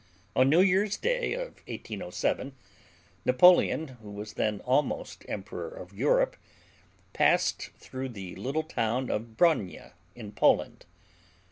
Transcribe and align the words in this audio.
On 0.35 0.49
New 0.49 0.61
Year's 0.61 0.97
Day 0.97 1.33
of 1.35 1.61
1807 1.67 2.55
Napoleon, 3.23 3.89
who 4.01 4.09
was 4.09 4.33
then 4.33 4.59
almost 4.61 5.23
Emperor 5.29 5.69
of 5.69 5.93
Europe, 5.93 6.37
passed 7.13 7.69
through 7.77 8.09
the 8.09 8.33
little 8.35 8.63
town 8.63 9.11
of 9.11 9.37
Bronia, 9.37 9.93
in 10.15 10.31
Poland. 10.31 10.87